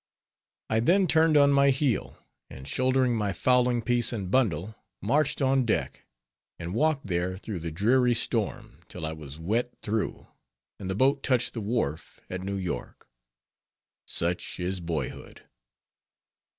I 0.67 0.79
then 0.79 1.05
turned 1.05 1.37
on 1.37 1.51
my 1.53 1.69
heel, 1.69 2.17
and 2.49 2.67
shouldering 2.67 3.15
my 3.15 3.33
fowling 3.33 3.83
piece 3.83 4.11
and 4.11 4.31
bundle, 4.31 4.73
marched 4.99 5.43
on 5.43 5.63
deck, 5.63 6.07
and 6.57 6.73
walked 6.73 7.05
there 7.05 7.37
through 7.37 7.59
the 7.59 7.69
dreary 7.69 8.15
storm, 8.15 8.79
till 8.87 9.05
I 9.05 9.11
was 9.13 9.37
wet 9.37 9.75
through, 9.83 10.25
and 10.79 10.89
the 10.89 10.95
boat 10.95 11.21
touched 11.21 11.53
the 11.53 11.61
wharf 11.61 12.19
at 12.31 12.41
New 12.41 12.57
York. 12.57 13.09
Such 14.07 14.59
is 14.59 14.79
boyhood. 14.79 15.43